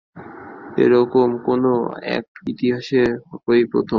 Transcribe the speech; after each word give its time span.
এরকম 0.77 1.29
কোনো 1.47 1.71
অ্যাক্ট 2.05 2.33
ইতিহাসে 2.51 3.03
এই 3.53 3.63
প্রথম। 3.71 3.89